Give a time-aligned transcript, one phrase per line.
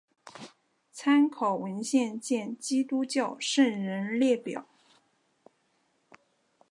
[0.91, 4.65] 参考文献见基督教圣人列表。